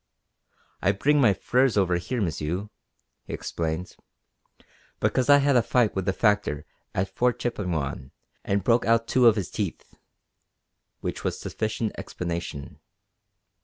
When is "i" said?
0.81-0.93, 5.29-5.37